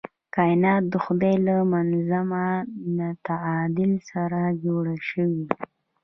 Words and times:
کائنات 0.35 0.83
د 0.93 0.95
خدای 1.05 1.35
له 1.47 1.55
منظم 1.73 2.29
تعادل 3.27 3.91
سره 4.09 4.39
جوړ 4.63 4.83
شوي. 5.09 5.43